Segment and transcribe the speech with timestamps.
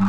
[0.00, 0.08] From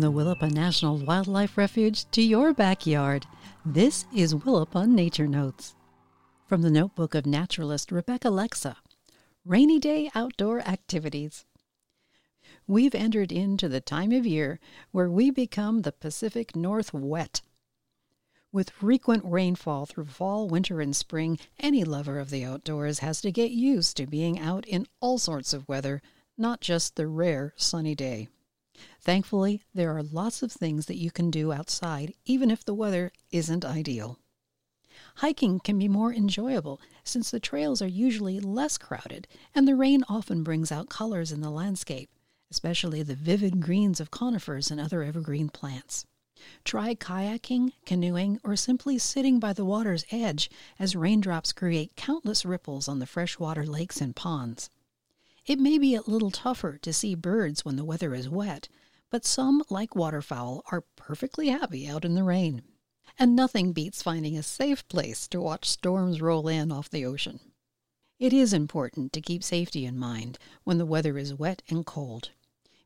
[0.00, 3.26] the Willapa National Wildlife Refuge to your backyard,
[3.64, 5.74] this is Willapa Nature Notes.
[6.46, 8.76] From the notebook of naturalist Rebecca Lexa
[9.46, 11.46] Rainy Day Outdoor Activities.
[12.68, 14.60] We've entered into the time of year
[14.92, 17.42] where we become the Pacific North wet.
[18.52, 23.32] With frequent rainfall through fall, winter, and spring, any lover of the outdoors has to
[23.32, 26.02] get used to being out in all sorts of weather,
[26.38, 28.28] not just the rare sunny day.
[29.00, 33.10] Thankfully, there are lots of things that you can do outside, even if the weather
[33.32, 34.18] isn't ideal.
[35.16, 40.04] Hiking can be more enjoyable since the trails are usually less crowded and the rain
[40.08, 42.10] often brings out colors in the landscape,
[42.52, 46.04] especially the vivid greens of conifers and other evergreen plants.
[46.64, 52.88] Try kayaking, canoeing, or simply sitting by the water's edge as raindrops create countless ripples
[52.88, 54.68] on the freshwater lakes and ponds.
[55.46, 58.68] It may be a little tougher to see birds when the weather is wet,
[59.08, 62.60] but some, like waterfowl, are perfectly happy out in the rain.
[63.18, 67.40] And nothing beats finding a safe place to watch storms roll in off the ocean.
[68.18, 72.30] It is important to keep safety in mind when the weather is wet and cold.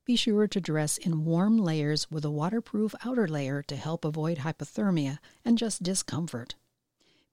[0.06, 4.38] Be sure to dress in warm layers with a waterproof outer layer to help avoid
[4.38, 6.54] hypothermia and just discomfort.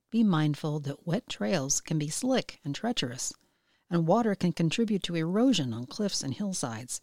[0.09, 3.31] Be mindful that wet trails can be slick and treacherous,
[3.91, 6.99] and water can contribute to erosion on cliffs and hillsides.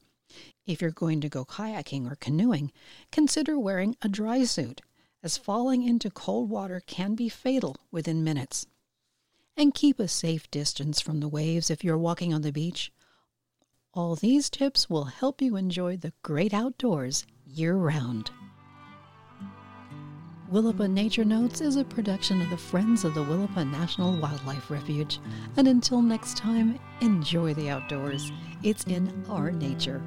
[0.66, 2.72] If you're going to go kayaking or canoeing,
[3.12, 4.80] consider wearing a dry suit,
[5.22, 8.66] as falling into cold water can be fatal within minutes.
[9.56, 12.90] And keep a safe distance from the waves if you're walking on the beach.
[13.92, 18.30] All these tips will help you enjoy the great outdoors year round.
[20.48, 25.18] Willapa Nature Notes is a production of the Friends of the Willapa National Wildlife Refuge.
[25.56, 28.30] And until next time, enjoy the outdoors.
[28.62, 30.00] It's in our nature.